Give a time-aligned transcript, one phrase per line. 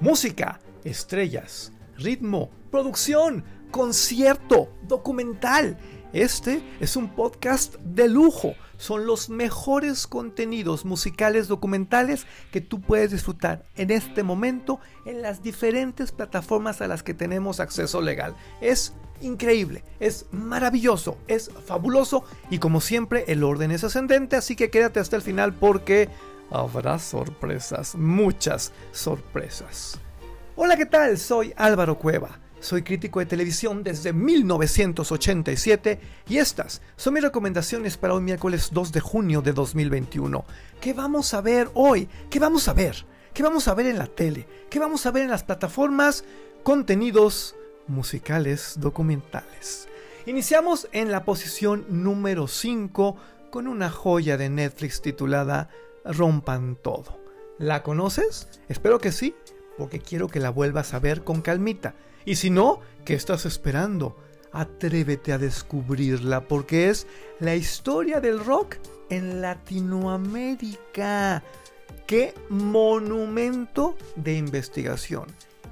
[0.00, 5.78] música, estrellas, ritmo, producción, concierto, documental.
[6.12, 8.54] Este es un podcast de lujo.
[8.76, 15.42] Son los mejores contenidos musicales documentales que tú puedes disfrutar en este momento en las
[15.42, 18.36] diferentes plataformas a las que tenemos acceso legal.
[18.60, 24.70] Es increíble, es maravilloso, es fabuloso y como siempre el orden es ascendente, así que
[24.70, 26.10] quédate hasta el final porque
[26.50, 29.98] habrá sorpresas, muchas sorpresas.
[30.56, 31.18] Hola, ¿qué tal?
[31.18, 32.38] Soy Álvaro Cueva.
[32.60, 38.92] Soy crítico de televisión desde 1987 y estas son mis recomendaciones para hoy miércoles 2
[38.92, 40.44] de junio de 2021.
[40.80, 42.08] ¿Qué vamos a ver hoy?
[42.30, 43.04] ¿Qué vamos a ver?
[43.34, 44.46] ¿Qué vamos a ver en la tele?
[44.70, 46.24] ¿Qué vamos a ver en las plataformas?
[46.62, 47.54] Contenidos
[47.86, 49.88] musicales documentales.
[50.24, 53.16] Iniciamos en la posición número 5
[53.50, 55.68] con una joya de Netflix titulada
[56.04, 57.18] Rompan Todo.
[57.58, 58.48] ¿La conoces?
[58.68, 59.34] Espero que sí,
[59.78, 61.94] porque quiero que la vuelvas a ver con calmita.
[62.24, 64.16] Y si no, ¿qué estás esperando?
[64.52, 67.08] Atrévete a descubrirla porque es
[67.40, 68.76] la historia del rock
[69.08, 71.42] en Latinoamérica.
[72.06, 75.26] ¡Qué monumento de investigación!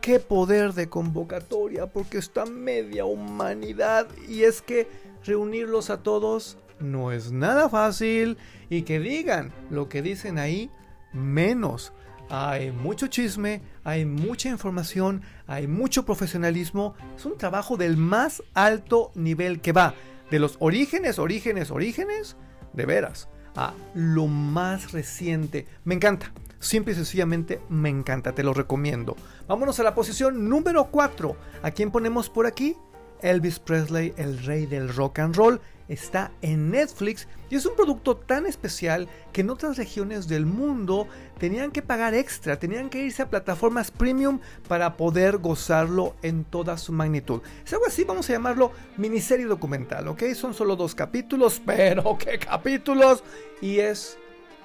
[0.00, 1.86] ¡Qué poder de convocatoria!
[1.86, 4.88] Porque está media humanidad y es que
[5.24, 8.38] reunirlos a todos no es nada fácil
[8.70, 10.70] y que digan lo que dicen ahí
[11.12, 11.92] menos
[12.30, 16.94] hay mucho chisme, hay mucha información, hay mucho profesionalismo.
[17.16, 19.94] Es un trabajo del más alto nivel que va
[20.30, 22.36] de los orígenes, orígenes, orígenes,
[22.74, 25.66] de veras, a lo más reciente.
[25.84, 26.32] Me encanta.
[26.60, 29.16] Simple y sencillamente me encanta, te lo recomiendo.
[29.46, 31.36] Vámonos a la posición número 4.
[31.62, 32.76] ¿A quién ponemos por aquí?
[33.22, 38.16] Elvis Presley, el rey del rock and roll, está en Netflix y es un producto
[38.16, 41.08] tan especial que en otras regiones del mundo
[41.38, 46.76] tenían que pagar extra, tenían que irse a plataformas premium para poder gozarlo en toda
[46.76, 47.40] su magnitud.
[47.64, 50.24] Es algo así, vamos a llamarlo miniserie documental, ¿ok?
[50.34, 53.24] Son solo dos capítulos, pero ¿qué capítulos?
[53.62, 54.18] Y es,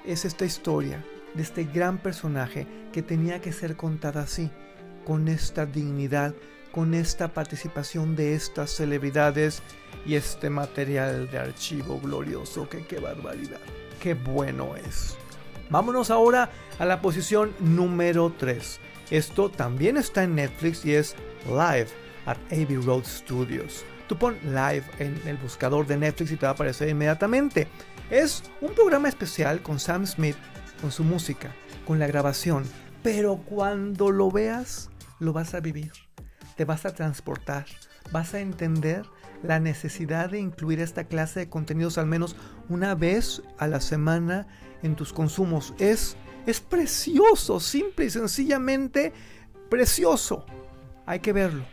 [0.04, 4.50] es esta historia de este gran personaje que tenía que ser contada así,
[5.04, 6.34] con esta dignidad
[6.74, 9.62] con esta participación de estas celebridades
[10.04, 12.68] y este material de archivo glorioso.
[12.68, 13.60] Que qué barbaridad,
[14.02, 15.16] qué bueno es.
[15.70, 18.80] Vámonos ahora a la posición número 3.
[19.10, 21.14] Esto también está en Netflix y es
[21.46, 21.88] Live
[22.26, 23.84] at Abbey Road Studios.
[24.08, 27.68] Tú pon Live en el buscador de Netflix y te va a aparecer inmediatamente.
[28.10, 30.36] Es un programa especial con Sam Smith,
[30.80, 31.54] con su música,
[31.86, 32.64] con la grabación,
[33.04, 34.90] pero cuando lo veas,
[35.20, 35.92] lo vas a vivir
[36.56, 37.66] te vas a transportar,
[38.12, 39.04] vas a entender
[39.42, 42.36] la necesidad de incluir esta clase de contenidos al menos
[42.68, 44.46] una vez a la semana
[44.82, 45.74] en tus consumos.
[45.78, 46.16] Es,
[46.46, 49.12] es precioso, simple y sencillamente
[49.68, 50.46] precioso.
[51.06, 51.64] Hay que verlo.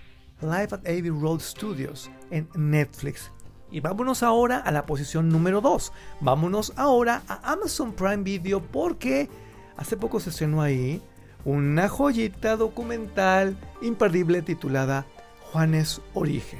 [0.41, 3.31] Live at Abbey Road Studios en Netflix.
[3.69, 5.93] Y vámonos ahora a la posición número 2.
[6.19, 9.29] Vámonos ahora a Amazon Prime Video porque
[9.77, 11.01] hace poco se estrenó ahí
[11.45, 15.05] una joyita documental imperdible titulada
[15.51, 16.59] Juanes Origen.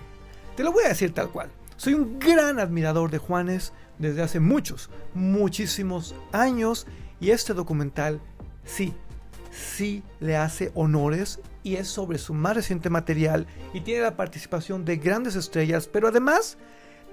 [0.56, 1.50] Te lo voy a decir tal cual.
[1.78, 6.88] Soy un gran admirador de Juanes desde hace muchos, muchísimos años
[7.20, 8.22] y este documental
[8.64, 8.94] sí,
[9.52, 14.86] sí le hace honores y es sobre su más reciente material y tiene la participación
[14.86, 16.58] de grandes estrellas, pero además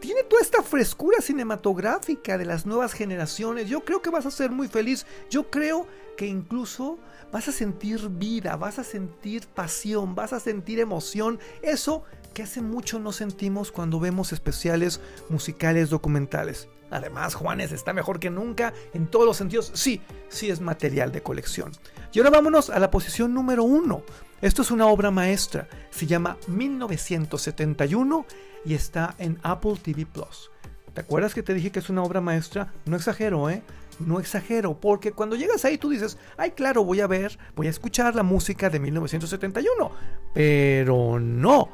[0.00, 3.68] tiene toda esta frescura cinematográfica de las nuevas generaciones.
[3.68, 5.06] Yo creo que vas a ser muy feliz.
[5.30, 5.86] Yo creo
[6.16, 6.98] que incluso
[7.32, 11.38] vas a sentir vida, vas a sentir pasión, vas a sentir emoción.
[11.62, 12.04] Eso
[12.34, 16.68] que hace mucho no sentimos cuando vemos especiales musicales documentales.
[16.90, 19.70] Además, Juanes está mejor que nunca en todos los sentidos.
[19.74, 21.72] Sí, sí es material de colección.
[22.12, 24.02] Y ahora vámonos a la posición número uno.
[24.40, 25.68] Esto es una obra maestra.
[25.90, 28.26] Se llama 1971
[28.64, 30.50] y está en Apple TV Plus.
[30.94, 32.72] ¿Te acuerdas que te dije que es una obra maestra?
[32.86, 33.62] No exagero, ¿eh?
[34.00, 37.70] No exagero, porque cuando llegas ahí tú dices, ay, claro, voy a ver, voy a
[37.70, 39.90] escuchar la música de 1971.
[40.32, 41.68] Pero no,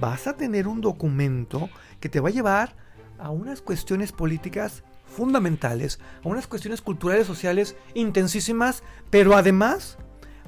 [0.00, 1.68] vas a tener un documento
[2.00, 2.85] que te va a llevar
[3.18, 9.98] a unas cuestiones políticas fundamentales, a unas cuestiones culturales, sociales intensísimas, pero además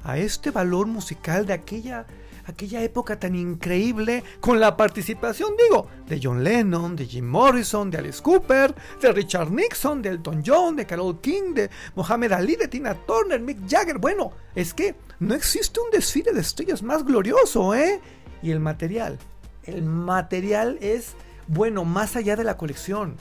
[0.03, 2.05] a este valor musical de aquella
[2.49, 7.99] aquella época tan increíble con la participación, digo, de John Lennon, de Jim Morrison, de
[7.99, 12.67] Alice Cooper, de Richard Nixon, de Elton John, de Carole King, de Mohamed Ali, de
[12.67, 13.99] Tina Turner, Mick Jagger.
[13.99, 18.01] Bueno, es que no existe un desfile de estrellas más glorioso, ¿eh?
[18.41, 19.19] Y el material,
[19.63, 21.15] el material es
[21.49, 23.17] bueno más allá de la colección.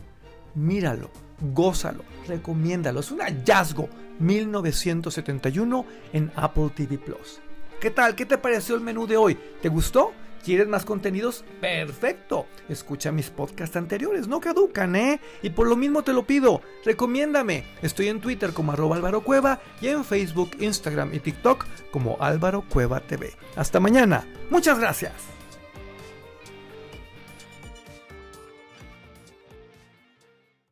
[0.54, 1.10] Míralo,
[1.54, 3.00] gózalo, recomiéndalo.
[3.00, 3.88] Es un hallazgo
[4.20, 7.40] 1971 en Apple TV Plus.
[7.80, 8.14] ¿Qué tal?
[8.14, 9.38] ¿Qué te pareció el menú de hoy?
[9.62, 10.12] ¿Te gustó?
[10.44, 11.44] ¿Quieres más contenidos?
[11.60, 12.46] Perfecto.
[12.68, 15.20] Escucha mis podcasts anteriores, no caducan, ¿eh?
[15.42, 17.64] Y por lo mismo te lo pido, recomiéndame.
[17.82, 23.00] Estoy en Twitter como arroba Cueva y en Facebook, Instagram y TikTok como Álvaro Cueva
[23.00, 23.32] TV.
[23.56, 24.24] Hasta mañana.
[24.50, 25.37] Muchas gracias.